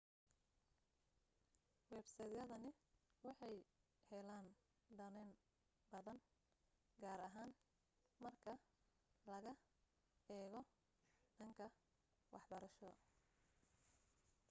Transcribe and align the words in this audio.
websaydadani 1.95 2.71
waxay 3.25 3.57
heleen 4.11 4.47
danayn 4.99 5.31
badan 5.91 6.19
gaar 7.03 7.19
ahaan 7.27 7.51
marka 8.23 8.53
laga 9.31 9.53
eego 10.37 10.61
dhanka 11.39 11.67
waxbarasho 12.33 12.89